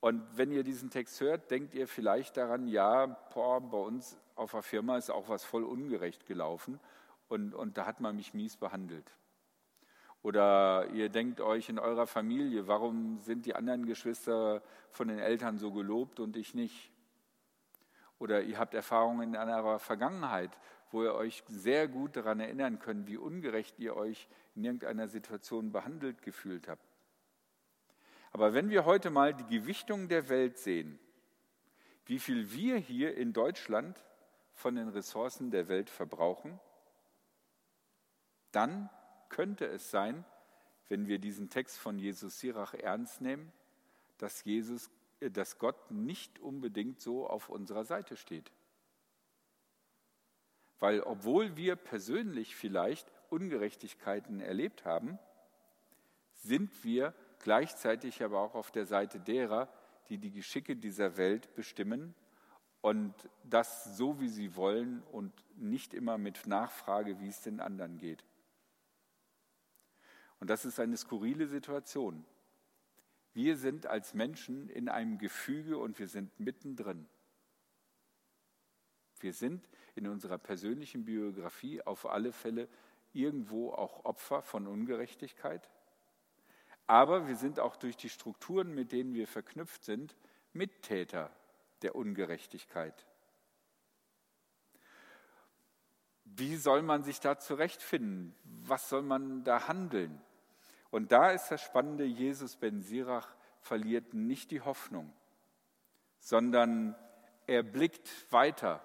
Und 0.00 0.24
wenn 0.36 0.52
ihr 0.52 0.62
diesen 0.62 0.90
Text 0.90 1.20
hört, 1.20 1.50
denkt 1.50 1.74
ihr 1.74 1.88
vielleicht 1.88 2.36
daran, 2.36 2.68
ja, 2.68 3.06
boah, 3.06 3.60
bei 3.60 3.78
uns 3.78 4.16
auf 4.36 4.52
der 4.52 4.62
Firma 4.62 4.96
ist 4.96 5.10
auch 5.10 5.28
was 5.28 5.44
voll 5.44 5.64
ungerecht 5.64 6.26
gelaufen 6.26 6.78
und, 7.28 7.52
und 7.52 7.76
da 7.76 7.86
hat 7.86 8.00
man 8.00 8.14
mich 8.14 8.32
mies 8.32 8.56
behandelt. 8.56 9.17
Oder 10.22 10.88
ihr 10.92 11.08
denkt 11.08 11.40
euch 11.40 11.68
in 11.68 11.78
eurer 11.78 12.06
Familie, 12.06 12.66
warum 12.66 13.20
sind 13.20 13.46
die 13.46 13.54
anderen 13.54 13.86
Geschwister 13.86 14.62
von 14.90 15.08
den 15.08 15.18
Eltern 15.18 15.58
so 15.58 15.72
gelobt 15.72 16.18
und 16.20 16.36
ich 16.36 16.54
nicht? 16.54 16.92
Oder 18.18 18.42
ihr 18.42 18.58
habt 18.58 18.74
Erfahrungen 18.74 19.34
in 19.34 19.36
eurer 19.36 19.78
Vergangenheit, 19.78 20.50
wo 20.90 21.04
ihr 21.04 21.14
euch 21.14 21.44
sehr 21.46 21.86
gut 21.86 22.16
daran 22.16 22.40
erinnern 22.40 22.78
könnt, 22.78 23.06
wie 23.06 23.16
ungerecht 23.16 23.78
ihr 23.78 23.96
euch 23.96 24.28
in 24.54 24.64
irgendeiner 24.64 25.08
Situation 25.08 25.70
behandelt 25.70 26.22
gefühlt 26.22 26.66
habt. 26.66 26.84
Aber 28.32 28.54
wenn 28.54 28.70
wir 28.70 28.84
heute 28.84 29.10
mal 29.10 29.34
die 29.34 29.46
Gewichtung 29.46 30.08
der 30.08 30.28
Welt 30.28 30.58
sehen, 30.58 30.98
wie 32.06 32.18
viel 32.18 32.52
wir 32.52 32.76
hier 32.76 33.16
in 33.16 33.32
Deutschland 33.32 34.04
von 34.52 34.74
den 34.74 34.88
Ressourcen 34.88 35.50
der 35.50 35.68
Welt 35.68 35.90
verbrauchen, 35.90 36.58
dann 38.50 38.90
könnte 39.28 39.66
es 39.66 39.90
sein, 39.90 40.24
wenn 40.88 41.06
wir 41.06 41.18
diesen 41.18 41.50
Text 41.50 41.78
von 41.78 41.98
Jesus 41.98 42.40
Sirach 42.40 42.74
ernst 42.74 43.20
nehmen, 43.20 43.52
dass, 44.16 44.44
Jesus, 44.44 44.90
äh, 45.20 45.30
dass 45.30 45.58
Gott 45.58 45.90
nicht 45.90 46.38
unbedingt 46.40 47.00
so 47.00 47.26
auf 47.26 47.48
unserer 47.48 47.84
Seite 47.84 48.16
steht. 48.16 48.50
Weil 50.80 51.00
obwohl 51.02 51.56
wir 51.56 51.76
persönlich 51.76 52.54
vielleicht 52.54 53.10
Ungerechtigkeiten 53.30 54.40
erlebt 54.40 54.84
haben, 54.84 55.18
sind 56.34 56.84
wir 56.84 57.14
gleichzeitig 57.40 58.22
aber 58.22 58.40
auch 58.40 58.54
auf 58.54 58.70
der 58.70 58.86
Seite 58.86 59.20
derer, 59.20 59.68
die 60.08 60.18
die 60.18 60.30
Geschicke 60.30 60.76
dieser 60.76 61.16
Welt 61.16 61.54
bestimmen 61.54 62.14
und 62.80 63.12
das 63.44 63.96
so, 63.96 64.20
wie 64.20 64.28
sie 64.28 64.56
wollen 64.56 65.02
und 65.12 65.32
nicht 65.56 65.94
immer 65.94 66.16
mit 66.16 66.46
Nachfrage, 66.46 67.20
wie 67.20 67.28
es 67.28 67.42
den 67.42 67.60
anderen 67.60 67.98
geht. 67.98 68.24
Und 70.40 70.50
das 70.50 70.64
ist 70.64 70.78
eine 70.78 70.96
skurrile 70.96 71.46
Situation. 71.46 72.24
Wir 73.34 73.56
sind 73.56 73.86
als 73.86 74.14
Menschen 74.14 74.68
in 74.68 74.88
einem 74.88 75.18
Gefüge 75.18 75.78
und 75.78 75.98
wir 75.98 76.08
sind 76.08 76.38
mittendrin. 76.40 77.08
Wir 79.20 79.32
sind 79.32 79.68
in 79.94 80.06
unserer 80.06 80.38
persönlichen 80.38 81.04
Biografie 81.04 81.82
auf 81.82 82.06
alle 82.06 82.32
Fälle 82.32 82.68
irgendwo 83.12 83.72
auch 83.72 84.04
Opfer 84.04 84.42
von 84.42 84.66
Ungerechtigkeit. 84.66 85.68
Aber 86.86 87.26
wir 87.28 87.36
sind 87.36 87.60
auch 87.60 87.76
durch 87.76 87.96
die 87.96 88.08
Strukturen, 88.08 88.74
mit 88.74 88.92
denen 88.92 89.14
wir 89.14 89.26
verknüpft 89.26 89.84
sind, 89.84 90.16
Mittäter 90.52 91.30
der 91.82 91.94
Ungerechtigkeit. 91.94 93.06
Wie 96.24 96.56
soll 96.56 96.82
man 96.82 97.02
sich 97.02 97.20
da 97.20 97.38
zurechtfinden? 97.38 98.34
Was 98.44 98.88
soll 98.88 99.02
man 99.02 99.44
da 99.44 99.68
handeln? 99.68 100.20
Und 100.90 101.12
da 101.12 101.30
ist 101.30 101.48
das 101.48 101.62
Spannende, 101.62 102.04
Jesus 102.04 102.56
ben 102.56 102.80
Sirach 102.80 103.28
verliert 103.60 104.14
nicht 104.14 104.50
die 104.50 104.60
Hoffnung, 104.60 105.12
sondern 106.18 106.96
er 107.46 107.62
blickt 107.62 108.32
weiter, 108.32 108.82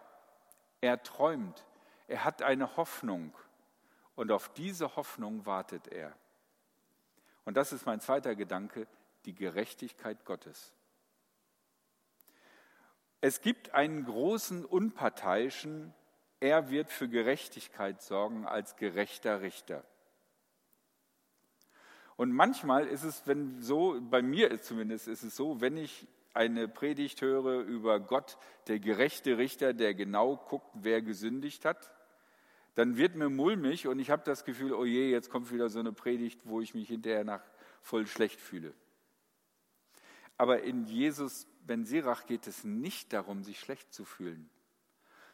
er 0.81 1.01
träumt, 1.01 1.65
er 2.07 2.23
hat 2.23 2.41
eine 2.41 2.75
Hoffnung 2.75 3.33
und 4.15 4.31
auf 4.31 4.49
diese 4.53 4.95
Hoffnung 4.95 5.45
wartet 5.45 5.87
er. 5.87 6.13
Und 7.45 7.55
das 7.55 7.73
ist 7.73 7.85
mein 7.85 8.01
zweiter 8.01 8.35
Gedanke, 8.35 8.87
die 9.25 9.33
Gerechtigkeit 9.33 10.25
Gottes. 10.25 10.73
Es 13.21 13.41
gibt 13.41 13.73
einen 13.73 14.03
großen 14.03 14.65
Unparteiischen, 14.65 15.93
er 16.41 16.69
wird 16.69 16.89
für 16.89 17.07
Gerechtigkeit 17.07 18.01
sorgen 18.01 18.45
als 18.45 18.75
gerechter 18.75 19.41
Richter. 19.41 19.85
Und 22.15 22.31
manchmal 22.31 22.87
ist 22.87 23.03
es, 23.03 23.25
wenn 23.25 23.61
so, 23.61 23.99
bei 24.01 24.21
mir 24.21 24.61
zumindest, 24.61 25.07
ist 25.07 25.23
es 25.23 25.35
so, 25.35 25.61
wenn 25.61 25.77
ich 25.77 26.07
eine 26.33 26.67
Predigt 26.67 27.21
höre 27.21 27.61
über 27.61 27.99
Gott, 27.99 28.37
der 28.67 28.79
gerechte 28.79 29.37
Richter, 29.37 29.73
der 29.73 29.93
genau 29.93 30.37
guckt, 30.37 30.69
wer 30.73 31.01
gesündigt 31.01 31.65
hat, 31.65 31.93
dann 32.75 32.97
wird 32.97 33.15
mir 33.15 33.29
mulmig 33.29 33.87
und 33.87 33.99
ich 33.99 34.09
habe 34.09 34.23
das 34.25 34.45
Gefühl, 34.45 34.73
oh 34.73 34.85
je, 34.85 35.11
jetzt 35.11 35.29
kommt 35.29 35.51
wieder 35.51 35.69
so 35.69 35.79
eine 35.79 35.93
Predigt, 35.93 36.41
wo 36.43 36.59
ich 36.59 36.73
mich 36.73 36.87
hinterher 36.87 37.23
nach 37.23 37.43
voll 37.81 38.07
schlecht 38.07 38.41
fühle. 38.41 38.73
Aber 40.37 40.63
in 40.63 40.85
Jesus 40.85 41.47
Ben 41.65 41.85
Sirach 41.85 42.25
geht 42.25 42.47
es 42.47 42.63
nicht 42.63 43.13
darum, 43.13 43.43
sich 43.43 43.59
schlecht 43.59 43.93
zu 43.93 44.05
fühlen, 44.05 44.49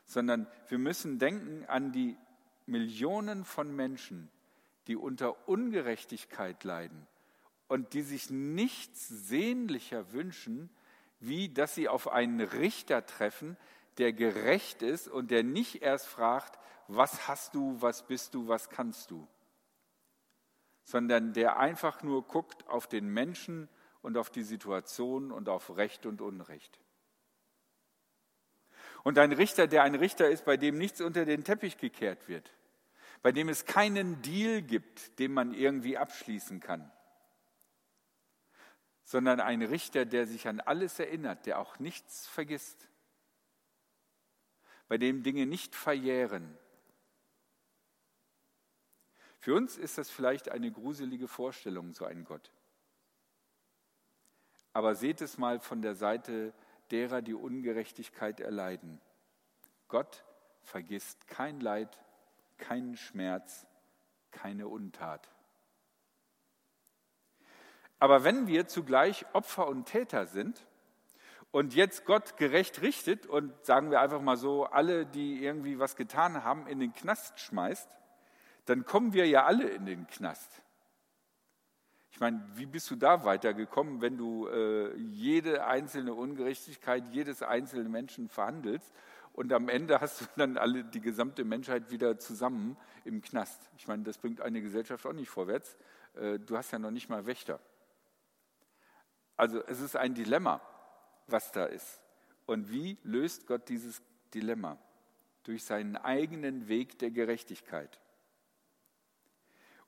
sondern 0.06 0.48
wir 0.68 0.78
müssen 0.78 1.18
denken 1.18 1.66
an 1.68 1.92
die 1.94 2.18
Millionen 2.66 3.46
von 3.46 3.74
Menschen, 3.74 4.30
die 4.90 4.98
unter 4.98 5.48
Ungerechtigkeit 5.48 6.64
leiden 6.64 7.08
und 7.68 7.94
die 7.94 8.02
sich 8.02 8.32
nichts 8.32 9.08
sehnlicher 9.08 10.12
wünschen, 10.12 10.72
wie 11.20 11.54
dass 11.54 11.76
sie 11.76 11.88
auf 11.88 12.08
einen 12.08 12.42
Richter 12.42 13.06
treffen, 13.06 13.56
der 14.00 14.14
gerecht 14.14 14.82
ist 14.82 15.08
und 15.08 15.30
der 15.30 15.44
nicht 15.44 15.84
erst 15.84 16.08
fragt, 16.08 16.58
was 16.88 17.28
hast 17.28 17.54
du, 17.54 17.80
was 17.80 18.08
bist 18.08 18.34
du, 18.34 18.48
was 18.48 18.70
kannst 18.70 19.12
du, 19.12 19.28
sondern 20.86 21.34
der 21.34 21.60
einfach 21.60 22.02
nur 22.02 22.24
guckt 22.24 22.68
auf 22.68 22.88
den 22.88 23.14
Menschen 23.14 23.70
und 24.02 24.18
auf 24.18 24.32
die 24.32 24.42
Situation 24.42 25.32
und 25.32 25.50
auf 25.50 25.78
Recht 25.78 26.08
und 26.08 26.20
Unrecht. 26.20 26.80
Und 29.04 29.20
ein 29.20 29.34
Richter, 29.34 29.68
der 29.68 29.84
ein 29.84 29.94
Richter 29.94 30.30
ist, 30.30 30.46
bei 30.46 30.58
dem 30.58 30.80
nichts 30.80 31.00
unter 31.00 31.26
den 31.26 31.44
Teppich 31.44 31.78
gekehrt 31.78 32.28
wird, 32.28 32.52
bei 33.22 33.32
dem 33.32 33.50
es 33.50 33.66
keinen 33.66 34.22
Deal 34.22 34.62
gibt, 34.62 35.20
den 35.20 35.34
man 35.34 35.54
irgendwie 35.54 35.98
abschließen 35.98 36.60
kann, 36.60 36.92
sondern 39.04 39.40
ein 39.40 39.62
Richter, 39.62 40.06
der 40.06 40.26
sich 40.26 40.48
an 40.48 40.60
alles 40.60 41.00
erinnert, 41.00 41.46
der 41.46 41.60
auch 41.60 41.80
nichts 41.80 42.28
vergisst, 42.28 42.88
bei 44.88 44.98
dem 44.98 45.24
Dinge 45.24 45.46
nicht 45.46 45.76
verjähren. 45.76 46.58
Für 49.40 49.56
uns 49.56 49.78
ist 49.78 49.98
das 49.98 50.10
vielleicht 50.10 50.50
eine 50.50 50.72
gruselige 50.72 51.28
Vorstellung, 51.28 51.94
so 51.94 52.06
ein 52.06 52.26
Gott. 52.26 52.52
Aber 54.74 54.96
seht 54.96 55.22
es 55.22 55.38
mal 55.38 55.60
von 55.60 55.82
der 55.82 55.96
Seite 55.96 56.54
derer, 56.92 57.22
die 57.22 57.34
Ungerechtigkeit 57.34 58.40
erleiden. 58.40 59.02
Gott 59.88 60.24
vergisst 60.62 61.28
kein 61.28 61.60
Leid, 61.60 62.00
keinen 62.60 62.96
Schmerz, 62.96 63.66
keine 64.32 64.68
Untat. 64.68 65.28
Aber 68.00 68.24
wenn 68.24 68.48
wir 68.48 68.68
zugleich 68.68 69.26
Opfer 69.34 69.68
und 69.68 69.86
Täter 69.86 70.26
sind 70.26 70.66
und 71.52 71.74
jetzt 71.74 72.06
Gott 72.06 72.38
gerecht 72.38 72.82
richtet 72.82 73.26
und 73.26 73.54
sagen 73.66 73.92
wir 73.92 74.00
einfach 74.00 74.22
mal 74.22 74.38
so, 74.38 74.66
alle, 74.66 75.06
die 75.06 75.44
irgendwie 75.44 75.80
was 75.80 75.96
getan 75.96 76.44
haben, 76.44 76.68
in 76.68 76.80
den 76.80 76.94
Knast 76.94 77.40
schmeißt, 77.40 77.90
dann 78.66 78.86
kommen 78.86 79.14
wir 79.14 79.28
ja 79.28 79.46
alle 79.46 79.68
in 79.68 79.86
den 79.86 80.08
Knast. 80.08 80.62
Ich 82.12 82.20
meine, 82.20 82.46
wie 82.56 82.66
bist 82.66 82.90
du 82.92 82.96
da 82.96 83.24
weitergekommen, 83.24 84.02
wenn 84.02 84.18
du 84.18 84.48
äh, 84.48 84.96
jede 84.98 85.66
einzelne 85.66 86.14
Ungerechtigkeit 86.14 87.08
jedes 87.10 87.42
einzelnen 87.44 87.92
Menschen 87.92 88.30
verhandelst 88.30 88.94
und 89.40 89.54
am 89.54 89.70
Ende 89.70 90.02
hast 90.02 90.20
du 90.20 90.26
dann 90.36 90.58
alle, 90.58 90.84
die 90.84 91.00
gesamte 91.00 91.46
Menschheit 91.46 91.92
wieder 91.92 92.20
zusammen 92.20 92.76
im 93.06 93.22
Knast. 93.22 93.70
Ich 93.78 93.88
meine, 93.88 94.04
das 94.04 94.18
bringt 94.18 94.42
eine 94.42 94.62
Gesellschaft 94.62 95.06
auch 95.06 95.14
nicht 95.14 95.30
vorwärts. 95.30 95.78
Äh, 96.16 96.40
du 96.40 96.58
hast 96.58 96.72
ja 96.72 96.78
noch 96.78 96.92
nicht 96.92 97.08
mal 97.08 97.26
Wächter. 97.26 97.62
Also 99.38 99.64
es 99.64 99.80
ist 99.80 99.96
ein 99.96 100.14
Dilemma, 100.14 100.60
was 101.28 101.54
da 101.54 101.64
ist. 101.68 102.02
Und 102.48 102.70
wie 102.70 102.98
löst 103.04 103.48
Gott 103.48 103.70
dieses 103.70 104.02
Dilemma? 104.34 104.78
Durch 105.44 105.64
seinen 105.64 105.96
eigenen 105.96 106.68
Weg 106.68 107.00
der 107.00 107.12
Gerechtigkeit. 107.12 107.98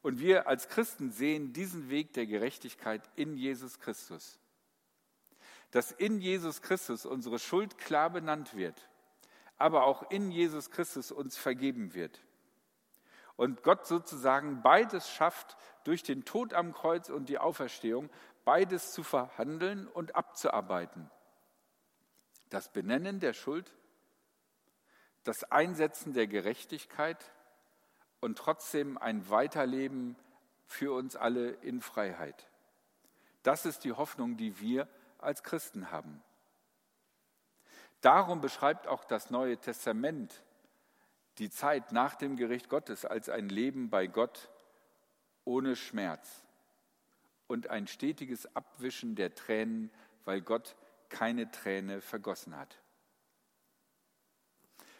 Und 0.02 0.22
wir 0.22 0.48
als 0.48 0.70
Christen 0.70 1.12
sehen 1.12 1.52
diesen 1.52 1.90
Weg 1.90 2.14
der 2.14 2.26
Gerechtigkeit 2.26 3.02
in 3.18 3.36
Jesus 3.36 3.82
Christus. 3.82 4.40
Dass 5.72 5.92
in 5.92 6.22
Jesus 6.22 6.62
Christus 6.62 7.06
unsere 7.06 7.38
Schuld 7.38 7.78
klar 7.78 8.10
benannt 8.12 8.56
wird 8.56 8.88
aber 9.62 9.86
auch 9.86 10.10
in 10.12 10.32
Jesus 10.32 10.72
Christus 10.72 11.12
uns 11.12 11.38
vergeben 11.38 11.94
wird. 11.94 12.22
Und 13.36 13.64
Gott 13.64 13.88
sozusagen 13.88 14.62
beides 14.62 15.10
schafft, 15.10 15.58
durch 15.84 16.04
den 16.04 16.26
Tod 16.26 16.54
am 16.54 16.74
Kreuz 16.74 17.10
und 17.10 17.30
die 17.30 17.40
Auferstehung, 17.40 18.10
beides 18.46 18.92
zu 18.92 19.04
verhandeln 19.04 19.88
und 19.88 20.16
abzuarbeiten. 20.16 21.10
Das 22.50 22.72
Benennen 22.72 23.20
der 23.20 23.34
Schuld, 23.34 23.74
das 25.24 25.44
Einsetzen 25.46 26.14
der 26.14 26.28
Gerechtigkeit 26.28 27.32
und 28.20 28.38
trotzdem 28.38 28.98
ein 28.98 29.30
Weiterleben 29.30 30.16
für 30.66 30.94
uns 30.94 31.16
alle 31.16 31.52
in 31.52 31.82
Freiheit. 31.82 32.48
Das 33.44 33.66
ist 33.66 33.84
die 33.84 33.94
Hoffnung, 33.94 34.38
die 34.38 34.60
wir 34.60 34.88
als 35.18 35.44
Christen 35.44 35.92
haben. 35.92 36.22
Darum 38.02 38.42
beschreibt 38.42 38.88
auch 38.88 39.04
das 39.04 39.30
Neue 39.30 39.58
Testament 39.58 40.44
die 41.38 41.50
Zeit 41.50 41.92
nach 41.92 42.16
dem 42.16 42.36
Gericht 42.36 42.68
Gottes 42.68 43.06
als 43.06 43.30
ein 43.30 43.48
Leben 43.48 43.90
bei 43.90 44.08
Gott 44.08 44.50
ohne 45.46 45.76
Schmerz 45.76 46.44
und 47.48 47.70
ein 47.70 47.88
stetiges 47.88 48.56
Abwischen 48.56 49.16
der 49.16 49.34
Tränen, 49.34 49.92
weil 50.26 50.42
Gott 50.42 50.76
keine 51.10 51.50
Träne 51.52 52.02
vergossen 52.02 52.58
hat. 52.58 52.78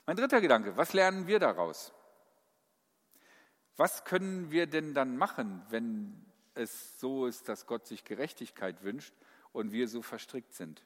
Mein 0.06 0.18
dritter 0.18 0.42
Gedanke, 0.42 0.78
was 0.78 0.94
lernen 0.94 1.28
wir 1.28 1.40
daraus? 1.40 1.94
Was 3.78 4.04
können 4.04 4.52
wir 4.52 4.68
denn 4.68 4.94
dann 4.94 5.18
machen, 5.18 5.66
wenn 5.70 6.26
es 6.54 7.00
so 7.00 7.26
ist, 7.26 7.48
dass 7.50 7.66
Gott 7.66 7.88
sich 7.88 8.04
Gerechtigkeit 8.04 8.84
wünscht 8.84 9.14
und 9.54 9.72
wir 9.72 9.88
so 9.88 10.02
verstrickt 10.02 10.54
sind? 10.54 10.84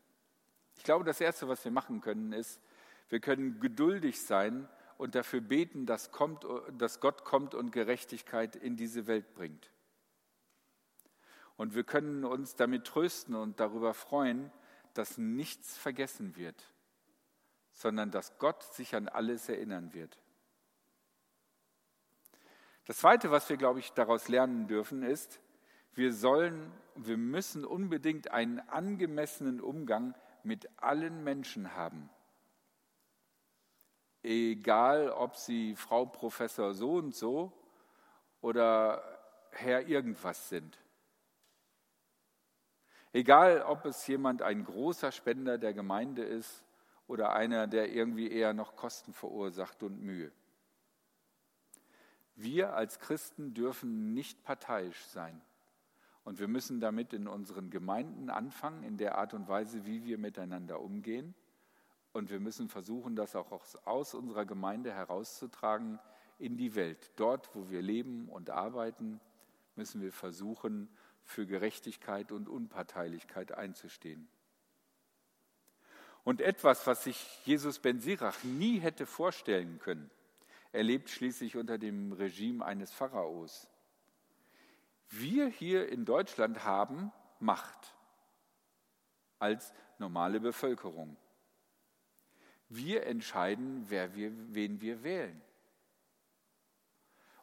Ich 0.75 0.83
glaube, 0.83 1.05
das 1.05 1.21
Erste, 1.21 1.47
was 1.47 1.63
wir 1.63 1.71
machen 1.71 2.01
können, 2.01 2.33
ist, 2.33 2.59
wir 3.09 3.19
können 3.19 3.59
geduldig 3.59 4.21
sein 4.21 4.67
und 4.97 5.15
dafür 5.15 5.41
beten, 5.41 5.85
dass, 5.85 6.11
kommt, 6.11 6.45
dass 6.77 6.99
Gott 6.99 7.23
kommt 7.23 7.53
und 7.53 7.71
Gerechtigkeit 7.71 8.55
in 8.55 8.77
diese 8.77 9.07
Welt 9.07 9.33
bringt. 9.33 9.71
Und 11.57 11.75
wir 11.75 11.83
können 11.83 12.25
uns 12.25 12.55
damit 12.55 12.85
trösten 12.85 13.35
und 13.35 13.59
darüber 13.59 13.93
freuen, 13.93 14.51
dass 14.93 15.17
nichts 15.17 15.77
vergessen 15.77 16.35
wird, 16.35 16.73
sondern 17.71 18.11
dass 18.11 18.37
Gott 18.39 18.63
sich 18.73 18.95
an 18.95 19.07
alles 19.07 19.49
erinnern 19.49 19.93
wird. 19.93 20.17
Das 22.85 22.97
Zweite, 22.97 23.31
was 23.31 23.49
wir, 23.49 23.57
glaube 23.57 23.79
ich, 23.79 23.93
daraus 23.93 24.27
lernen 24.27 24.67
dürfen, 24.67 25.03
ist, 25.03 25.39
wir 25.93 26.13
sollen, 26.13 26.71
wir 26.95 27.17
müssen 27.17 27.65
unbedingt 27.65 28.31
einen 28.31 28.59
angemessenen 28.59 29.61
Umgang 29.61 30.13
mit 30.45 30.69
allen 30.77 31.23
Menschen 31.23 31.75
haben. 31.75 32.09
Egal, 34.23 35.09
ob 35.09 35.35
sie 35.35 35.75
Frau 35.75 36.05
Professor 36.05 36.73
so 36.73 36.93
und 36.93 37.13
so 37.13 37.51
oder 38.41 39.03
Herr 39.51 39.87
irgendwas 39.87 40.49
sind. 40.49 40.77
Egal, 43.13 43.61
ob 43.61 43.85
es 43.85 44.05
jemand 44.07 44.41
ein 44.41 44.65
großer 44.65 45.11
Spender 45.11 45.57
der 45.57 45.73
Gemeinde 45.73 46.23
ist 46.23 46.63
oder 47.07 47.33
einer, 47.33 47.65
der 47.67 47.91
irgendwie 47.91 48.29
eher 48.29 48.53
noch 48.53 48.75
Kosten 48.75 49.13
verursacht 49.13 49.83
und 49.83 50.01
Mühe. 50.01 50.31
Wir 52.35 52.73
als 52.73 52.99
Christen 52.99 53.53
dürfen 53.53 54.13
nicht 54.13 54.43
parteiisch 54.43 55.05
sein. 55.05 55.41
Und 56.25 56.39
wir 56.39 56.47
müssen 56.47 56.81
damit 56.81 57.13
in 57.13 57.27
unseren 57.27 57.69
Gemeinden 57.69 58.29
anfangen, 58.29 58.83
in 58.83 58.97
der 58.97 59.17
Art 59.17 59.33
und 59.33 59.47
Weise, 59.47 59.85
wie 59.85 60.03
wir 60.03 60.17
miteinander 60.17 60.81
umgehen. 60.81 61.35
Und 62.13 62.31
wir 62.31 62.39
müssen 62.39 62.67
versuchen, 62.67 63.15
das 63.15 63.35
auch 63.35 63.51
aus 63.85 64.13
unserer 64.15 64.45
Gemeinde 64.45 64.91
herauszutragen 64.91 65.99
in 66.39 66.57
die 66.57 66.73
Welt. 66.73 67.11
Dort, 67.15 67.53
wo 67.53 67.69
wir 67.69 67.81
leben 67.81 68.27
und 68.27 68.49
arbeiten, 68.49 69.21
müssen 69.75 70.01
wir 70.01 70.11
versuchen, 70.11 70.89
für 71.23 71.45
Gerechtigkeit 71.45 72.31
und 72.31 72.49
Unparteilichkeit 72.49 73.51
einzustehen. 73.51 74.27
Und 76.23 76.41
etwas, 76.41 76.87
was 76.87 77.03
sich 77.03 77.45
Jesus 77.45 77.77
ben 77.77 77.99
Sirach 77.99 78.43
nie 78.43 78.79
hätte 78.79 79.05
vorstellen 79.05 79.77
können, 79.77 80.09
er 80.71 80.83
lebt 80.83 81.09
schließlich 81.09 81.55
unter 81.55 81.77
dem 81.77 82.13
Regime 82.13 82.65
eines 82.65 82.91
Pharaos. 82.91 83.69
Wir 85.09 85.47
hier 85.47 85.89
in 85.89 86.05
Deutschland 86.05 86.63
haben 86.63 87.11
Macht 87.39 87.95
als 89.39 89.73
normale 89.99 90.39
Bevölkerung. 90.39 91.17
Wir 92.69 93.05
entscheiden, 93.05 93.85
wer 93.89 94.15
wir, 94.15 94.31
wen 94.53 94.81
wir 94.81 95.03
wählen. 95.03 95.41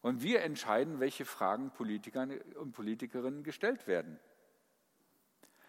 Und 0.01 0.23
wir 0.23 0.43
entscheiden, 0.43 0.99
welche 0.99 1.25
Fragen 1.25 1.71
Politikern 1.71 2.37
und 2.57 2.73
Politikerinnen 2.73 3.45
gestellt 3.45 3.87
werden. 3.87 4.19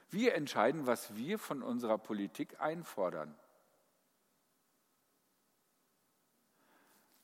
Wir 0.09 0.33
entscheiden, 0.33 0.87
was 0.87 1.15
wir 1.15 1.37
von 1.37 1.61
unserer 1.61 1.99
Politik 1.99 2.59
einfordern. 2.59 3.35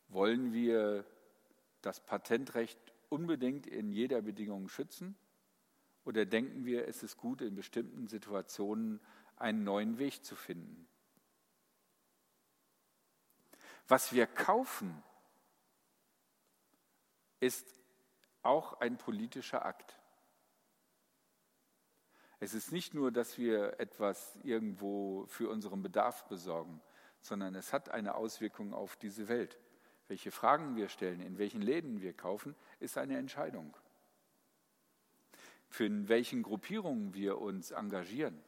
Wollen 0.07 0.53
wir 0.53 1.05
das 1.81 1.99
Patentrecht 1.99 2.79
unbedingt 3.09 3.67
in 3.67 3.91
jeder 3.91 4.21
Bedingung 4.21 4.69
schützen? 4.69 5.17
Oder 6.05 6.25
denken 6.25 6.65
wir, 6.65 6.87
es 6.87 7.03
ist 7.03 7.17
gut, 7.17 7.41
in 7.41 7.55
bestimmten 7.55 8.07
Situationen 8.07 8.99
einen 9.35 9.63
neuen 9.63 9.97
Weg 9.99 10.23
zu 10.23 10.35
finden? 10.35 10.87
Was 13.87 14.13
wir 14.13 14.27
kaufen, 14.27 15.03
ist 17.39 17.79
auch 18.43 18.79
ein 18.79 18.97
politischer 18.97 19.65
Akt. 19.65 19.99
Es 22.39 22.53
ist 22.53 22.71
nicht 22.71 22.93
nur, 22.93 23.11
dass 23.11 23.37
wir 23.37 23.79
etwas 23.79 24.37
irgendwo 24.43 25.25
für 25.27 25.49
unseren 25.49 25.81
Bedarf 25.81 26.25
besorgen, 26.27 26.81
sondern 27.19 27.55
es 27.55 27.73
hat 27.73 27.89
eine 27.89 28.15
Auswirkung 28.15 28.73
auf 28.73 28.95
diese 28.95 29.27
Welt. 29.27 29.59
Welche 30.09 30.31
Fragen 30.31 30.75
wir 30.75 30.89
stellen, 30.89 31.21
in 31.21 31.37
welchen 31.37 31.61
Läden 31.61 32.01
wir 32.01 32.13
kaufen, 32.13 32.55
ist 32.79 32.97
eine 32.97 33.17
Entscheidung. 33.17 33.77
Für 35.69 35.85
in 35.85 36.09
welchen 36.09 36.41
Gruppierungen 36.41 37.13
wir 37.13 37.37
uns 37.37 37.69
engagieren. 37.69 38.41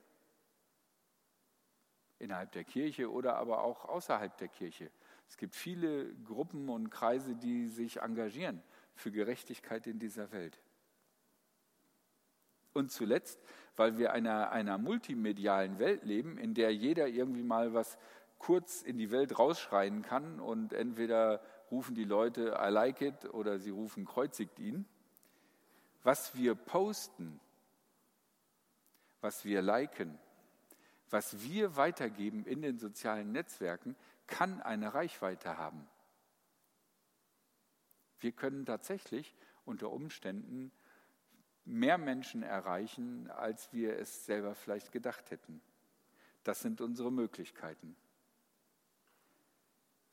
Innerhalb 2.17 2.52
der 2.52 2.63
Kirche 2.63 3.12
oder 3.12 3.36
aber 3.36 3.63
auch 3.63 3.86
außerhalb 3.86 4.36
der 4.38 4.47
Kirche. 4.47 4.89
Es 5.30 5.38
gibt 5.38 5.56
viele 5.56 6.12
Gruppen 6.24 6.67
und 6.67 6.89
Kreise, 6.89 7.36
die 7.36 7.67
sich 7.67 8.02
engagieren 8.02 8.63
für 8.95 9.12
Gerechtigkeit 9.12 9.86
in 9.86 10.00
dieser 10.00 10.32
Welt. 10.32 10.60
Und 12.74 12.91
zuletzt, 12.91 13.39
weil 13.76 14.00
wir 14.00 14.10
in 14.10 14.26
einer, 14.28 14.52
einer 14.52 14.80
multimedialen 14.80 15.78
Welt 15.78 16.04
leben, 16.06 16.39
in 16.39 16.56
der 16.56 16.74
jeder 16.74 17.08
irgendwie 17.08 17.43
mal 17.43 17.74
was 17.76 18.00
kurz 18.41 18.82
in 18.82 18.97
die 18.97 19.12
Welt 19.12 19.38
rausschreien 19.38 20.01
kann 20.01 20.39
und 20.39 20.73
entweder 20.73 21.41
rufen 21.69 21.93
die 21.93 22.06
Leute 22.06 22.58
I 22.60 22.69
like 22.69 22.99
it 23.01 23.25
oder 23.34 23.60
sie 23.60 23.69
rufen 23.69 24.04
kreuzigt 24.04 24.58
ihn. 24.58 24.86
Was 26.01 26.36
wir 26.36 26.56
posten, 26.56 27.39
was 29.21 29.45
wir 29.45 29.62
liken, 29.62 30.17
was 31.12 31.43
wir 31.43 31.75
weitergeben 31.75 32.43
in 32.45 32.63
den 32.63 32.80
sozialen 32.80 33.32
Netzwerken, 33.32 33.95
kann 34.25 34.60
eine 34.60 34.95
Reichweite 34.95 35.60
haben. 35.60 35.88
Wir 38.19 38.32
können 38.32 38.65
tatsächlich 38.65 39.36
unter 39.65 39.91
Umständen 39.91 40.71
mehr 41.63 41.99
Menschen 41.99 42.41
erreichen, 42.41 43.30
als 43.30 43.71
wir 43.71 43.99
es 43.99 44.25
selber 44.25 44.56
vielleicht 44.56 44.91
gedacht 44.91 45.30
hätten. 45.30 45.62
Das 46.43 46.62
sind 46.62 46.82
unsere 46.82 47.12
Möglichkeiten. 47.12 47.95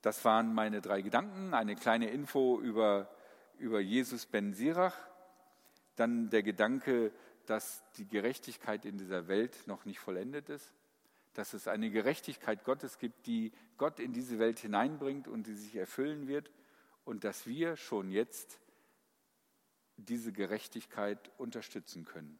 Das 0.02 0.24
waren 0.24 0.54
meine 0.54 0.80
drei 0.80 1.02
Gedanken. 1.02 1.54
Eine 1.54 1.74
kleine 1.74 2.10
Info 2.10 2.60
über, 2.60 3.10
über 3.58 3.80
Jesus 3.80 4.26
ben 4.26 4.52
Sirach. 4.52 4.96
Dann 5.96 6.30
der 6.30 6.42
Gedanke, 6.42 7.12
dass 7.46 7.82
die 7.96 8.06
Gerechtigkeit 8.06 8.84
in 8.84 8.98
dieser 8.98 9.26
Welt 9.26 9.66
noch 9.66 9.84
nicht 9.84 9.98
vollendet 9.98 10.48
ist. 10.48 10.72
Dass 11.34 11.54
es 11.54 11.68
eine 11.68 11.90
Gerechtigkeit 11.90 12.64
Gottes 12.64 12.98
gibt, 12.98 13.26
die 13.26 13.52
Gott 13.76 14.00
in 14.00 14.12
diese 14.12 14.38
Welt 14.38 14.58
hineinbringt 14.58 15.28
und 15.28 15.46
die 15.46 15.54
sich 15.54 15.76
erfüllen 15.76 16.28
wird 16.28 16.50
und 17.04 17.24
dass 17.24 17.46
wir 17.46 17.76
schon 17.76 18.10
jetzt 18.10 18.60
diese 19.96 20.32
Gerechtigkeit 20.32 21.30
unterstützen 21.38 22.04
können. 22.04 22.38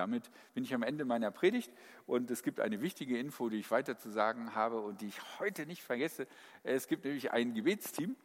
Damit 0.00 0.30
bin 0.54 0.64
ich 0.64 0.72
am 0.72 0.82
Ende 0.82 1.04
meiner 1.04 1.30
Predigt 1.30 1.70
und 2.06 2.30
es 2.30 2.42
gibt 2.42 2.58
eine 2.58 2.80
wichtige 2.80 3.18
Info, 3.18 3.50
die 3.50 3.58
ich 3.58 3.70
weiter 3.70 3.98
zu 3.98 4.08
sagen 4.08 4.54
habe 4.54 4.80
und 4.80 5.02
die 5.02 5.08
ich 5.08 5.38
heute 5.38 5.66
nicht 5.66 5.82
vergesse. 5.82 6.26
Es 6.62 6.88
gibt 6.88 7.04
nämlich 7.04 7.32
ein 7.32 7.52
Gebetsteam 7.52 8.16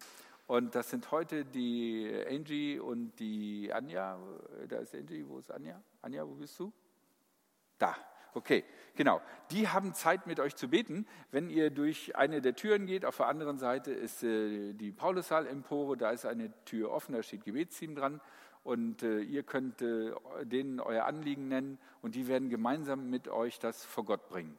und 0.47 0.73
das 0.73 0.89
sind 0.89 1.11
heute 1.11 1.43
die 1.43 2.09
Angie 2.29 2.79
und 2.79 3.19
die 3.19 3.73
Anja. 3.73 4.17
Da 4.69 4.77
ist 4.77 4.95
Angie, 4.95 5.25
wo 5.27 5.37
ist 5.37 5.51
Anja? 5.51 5.81
Anja, 6.01 6.25
wo 6.25 6.35
bist 6.35 6.57
du? 6.57 6.71
Da, 7.77 7.93
Okay, 8.35 8.65
genau. 8.95 9.21
Die 9.51 9.69
haben 9.69 9.93
Zeit 9.93 10.27
mit 10.27 10.41
euch 10.41 10.57
zu 10.57 10.67
beten. 10.67 11.07
Wenn 11.31 11.49
ihr 11.49 11.69
durch 11.69 12.17
eine 12.17 12.41
der 12.41 12.53
Türen 12.53 12.85
geht, 12.85 13.05
auf 13.05 13.15
der 13.15 13.27
anderen 13.27 13.57
Seite 13.57 13.91
ist 13.91 14.23
äh, 14.23 14.73
die 14.73 14.91
Paulussaal-Empore, 14.91 15.95
da 15.95 16.11
ist 16.11 16.25
eine 16.25 16.51
Tür 16.65 16.91
offen, 16.91 17.13
da 17.13 17.23
steht 17.23 17.45
Gebetsteam 17.45 17.95
dran 17.95 18.19
und 18.65 19.03
äh, 19.03 19.19
ihr 19.21 19.43
könnt 19.43 19.81
äh, 19.83 20.11
denen 20.43 20.79
euer 20.79 21.05
Anliegen 21.05 21.47
nennen 21.47 21.77
und 22.01 22.15
die 22.15 22.27
werden 22.27 22.49
gemeinsam 22.49 23.09
mit 23.11 23.27
euch 23.27 23.59
das 23.59 23.85
vor 23.85 24.05
Gott 24.05 24.27
bringen. 24.27 24.57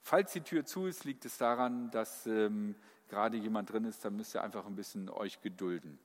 Falls 0.00 0.32
die 0.32 0.40
Tür 0.40 0.64
zu 0.64 0.86
ist, 0.86 1.04
liegt 1.04 1.26
es 1.26 1.36
daran, 1.36 1.90
dass 1.90 2.26
ähm, 2.26 2.74
gerade 3.08 3.36
jemand 3.36 3.70
drin 3.70 3.84
ist, 3.84 4.04
dann 4.04 4.16
müsst 4.16 4.34
ihr 4.34 4.42
einfach 4.42 4.64
ein 4.64 4.74
bisschen 4.74 5.10
euch 5.10 5.42
gedulden. 5.42 5.98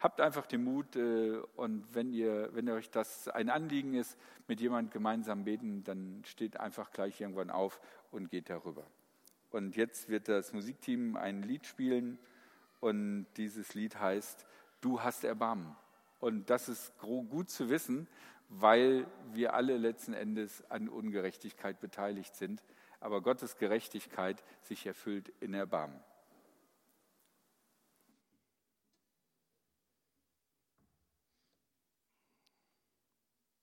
habt 0.00 0.20
einfach 0.20 0.46
den 0.46 0.64
Mut 0.64 0.96
äh, 0.96 1.38
und 1.54 1.86
wenn 1.94 2.12
ihr, 2.12 2.50
wenn 2.54 2.68
euch 2.68 2.90
das 2.90 3.28
ein 3.28 3.50
Anliegen 3.50 3.94
ist, 3.94 4.18
mit 4.48 4.60
jemand 4.60 4.90
gemeinsam 4.90 5.44
beten, 5.44 5.84
dann 5.84 6.22
steht 6.26 6.58
einfach 6.58 6.90
gleich 6.90 7.20
irgendwann 7.20 7.50
auf 7.50 7.80
und 8.10 8.30
geht 8.30 8.50
darüber. 8.50 8.84
Und 9.52 9.76
jetzt 9.76 10.08
wird 10.08 10.28
das 10.28 10.52
Musikteam 10.52 11.16
ein 11.16 11.44
Lied 11.44 11.66
spielen 11.66 12.18
und 12.80 13.26
dieses 13.36 13.74
Lied 13.74 14.00
heißt 14.00 14.44
Du 14.80 15.02
hast 15.02 15.22
Erbarmen. 15.22 15.76
Und 16.20 16.50
das 16.50 16.68
ist 16.68 16.96
gut 16.98 17.50
zu 17.50 17.70
wissen, 17.70 18.06
weil 18.48 19.06
wir 19.32 19.54
alle 19.54 19.76
letzten 19.76 20.12
Endes 20.12 20.62
an 20.70 20.88
Ungerechtigkeit 20.88 21.80
beteiligt 21.80 22.34
sind, 22.34 22.62
aber 23.00 23.22
Gottes 23.22 23.56
Gerechtigkeit 23.56 24.42
sich 24.62 24.86
erfüllt 24.86 25.32
in 25.40 25.54
Erbarmen. 25.54 25.98